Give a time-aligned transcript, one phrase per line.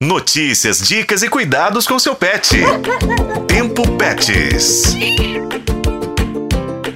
[0.00, 2.56] Notícias, dicas e cuidados com seu pet.
[3.48, 4.94] Tempo Pets.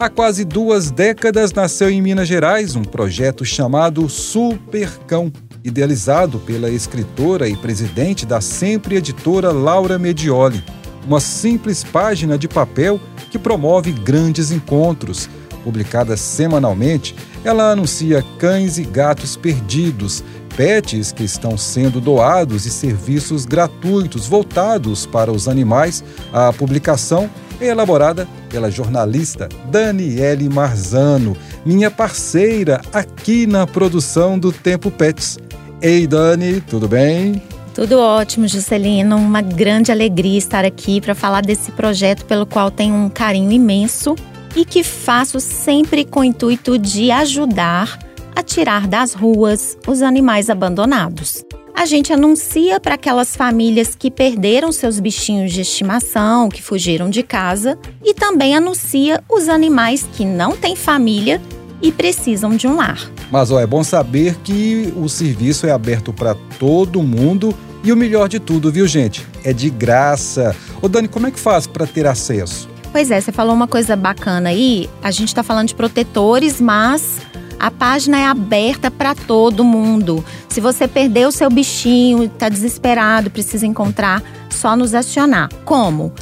[0.00, 5.32] Há quase duas décadas nasceu em Minas Gerais um projeto chamado Supercão,
[5.62, 10.64] idealizado pela escritora e presidente da sempre editora Laura Medioli.
[11.06, 15.30] Uma simples página de papel que promove grandes encontros.
[15.62, 20.24] Publicada semanalmente, ela anuncia cães e gatos perdidos,
[20.56, 26.02] pets que estão sendo doados e serviços gratuitos voltados para os animais.
[26.32, 34.90] A publicação é elaborada pela jornalista Daniele Marzano, minha parceira aqui na produção do Tempo
[34.90, 35.38] Pets.
[35.80, 37.42] Ei, Dani, tudo bem?
[37.72, 39.16] Tudo ótimo, Juscelino.
[39.16, 44.16] Uma grande alegria estar aqui para falar desse projeto pelo qual tenho um carinho imenso
[44.58, 47.96] e que faço sempre com o intuito de ajudar
[48.34, 51.44] a tirar das ruas os animais abandonados.
[51.72, 57.22] A gente anuncia para aquelas famílias que perderam seus bichinhos de estimação, que fugiram de
[57.22, 61.40] casa, e também anuncia os animais que não têm família
[61.80, 63.08] e precisam de um lar.
[63.30, 67.54] Mas ó, é bom saber que o serviço é aberto para todo mundo
[67.84, 69.24] e o melhor de tudo, viu, gente?
[69.44, 70.56] É de graça.
[70.82, 72.68] Ô Dani, como é que faz para ter acesso?
[72.92, 74.88] Pois é, você falou uma coisa bacana aí.
[75.02, 77.20] A gente está falando de protetores, mas
[77.58, 80.24] a página é aberta para todo mundo.
[80.48, 85.48] Se você perdeu o seu bichinho, está desesperado, precisa encontrar, só nos acionar.
[85.64, 86.12] Como?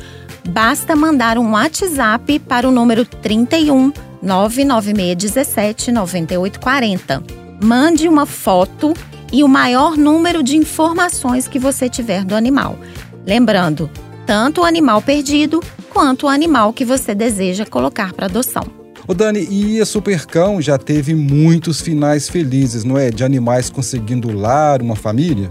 [0.49, 7.23] Basta mandar um WhatsApp para o número 31 99617 9840.
[7.63, 8.93] Mande uma foto
[9.33, 12.79] e o maior número de informações que você tiver do animal.
[13.27, 13.91] Lembrando,
[14.25, 15.61] tanto o animal perdido
[15.97, 18.65] quanto o animal que você deseja colocar para adoção.
[19.09, 23.09] O Dani, e a Supercão já teve muitos finais felizes, não é?
[23.09, 25.51] De animais conseguindo lar uma família?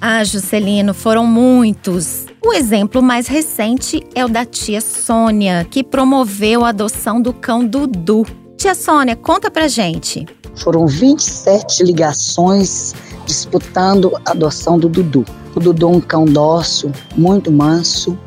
[0.00, 2.26] Ah, Juscelino, foram muitos.
[2.44, 7.64] O exemplo mais recente é o da tia Sônia, que promoveu a adoção do cão
[7.64, 8.26] Dudu.
[8.56, 10.26] Tia Sônia, conta pra gente.
[10.56, 12.94] Foram 27 ligações
[13.26, 15.24] disputando a adoção do Dudu.
[15.54, 18.18] O Dudu, um cão dócil, muito manso,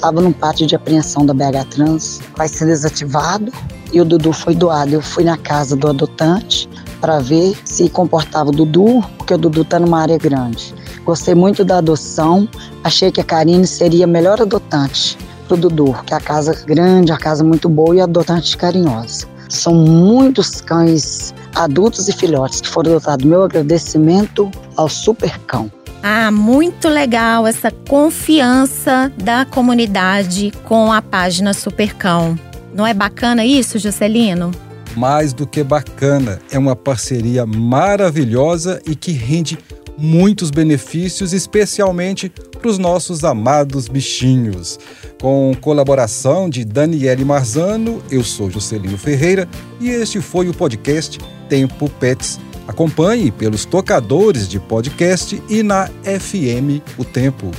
[0.00, 3.52] estava num pátio de apreensão da BH Trans, vai ser desativado
[3.92, 4.94] e o Dudu foi doado.
[4.94, 6.68] Eu fui na casa do adotante
[7.02, 10.74] para ver se comportava o Dudu, porque o Dudu está numa área grande.
[11.04, 12.48] Gostei muito da adoção,
[12.82, 16.54] achei que a Karine seria a melhor adotante para o Dudu, que é a casa
[16.64, 19.26] grande, a casa muito boa e a adotante carinhosa.
[19.50, 23.26] São muitos cães adultos e filhotes que foram adotados.
[23.26, 25.70] Meu agradecimento ao Super Cão.
[26.02, 32.38] Ah, muito legal essa confiança da comunidade com a página Supercão.
[32.74, 34.50] Não é bacana isso, Juscelino?
[34.96, 39.58] Mais do que bacana, é uma parceria maravilhosa e que rende
[39.98, 44.78] muitos benefícios, especialmente para os nossos amados bichinhos.
[45.20, 49.46] Com colaboração de Daniele Marzano, eu sou Juscelino Ferreira
[49.78, 51.18] e este foi o podcast
[51.48, 57.50] Tempo Pets Acompanhe pelos tocadores de podcast e na FM O Tempo.